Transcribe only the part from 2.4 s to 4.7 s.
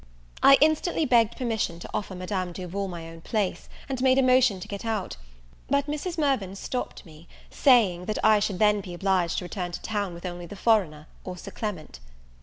Duval my own place, and made a motion to